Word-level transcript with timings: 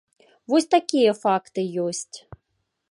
Вось 0.53 0.67
такія 0.75 1.11
факты 1.23 1.61
ёсць. 1.89 2.17